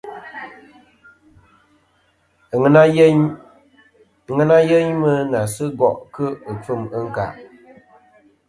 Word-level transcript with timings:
Aŋena 2.53 2.81
yeyn 4.69 4.93
mɨ 5.01 5.11
na 5.31 5.39
sɨ 5.53 5.65
gòˈ 5.79 5.97
kɨ 6.13 6.25
ɨkfɨm 6.51 6.81
ɨ 6.95 6.99
ɨ̀nkàˈ. 7.05 7.33